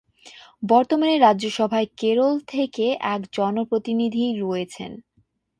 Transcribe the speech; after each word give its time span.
বর্তমানে 0.63 1.15
রাজ্যসভায় 1.17 1.87
কেরল 1.97 2.33
থেকে 2.47 2.85
এক 3.13 3.21
জন 3.33 3.53
প্রতিনিধি 3.69 4.25
রয়েছেন। 4.39 4.91